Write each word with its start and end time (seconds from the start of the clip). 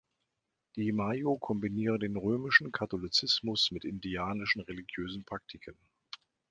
Die 0.77 0.91
Mayo 0.93 1.37
kombinieren 1.37 1.99
den 1.99 2.17
römischen 2.17 2.71
Katholizismus 2.71 3.69
mit 3.69 3.85
indianischen 3.85 4.61
religiösen 4.63 5.25
Praktiken. 5.25 5.75